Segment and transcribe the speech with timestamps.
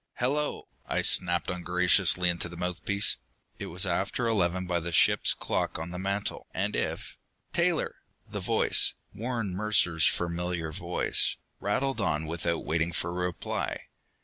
[0.15, 3.17] "Hello!" I snapped ungraciously into the mouthpiece.
[3.59, 7.19] It was after eleven by the ship's clock on the mantel, and if
[7.53, 13.89] "Taylor?" The voice Warren Mercer's familiar voice rattled on without waiting for a reply.